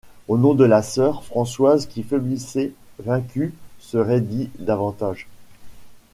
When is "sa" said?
0.67-0.81